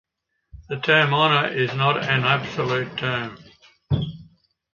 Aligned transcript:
The 0.67 0.77
term 0.79 1.13
honor 1.13 1.47
is 1.49 1.75
not 1.75 1.97
an 2.03 2.23
absolute 2.23 2.97
term. 2.97 3.37